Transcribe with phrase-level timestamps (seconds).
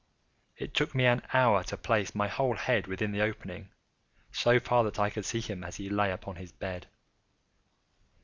[0.57, 3.69] It took me an hour to place my whole head within the opening
[4.31, 6.87] so far that I could see him as he lay upon his bed.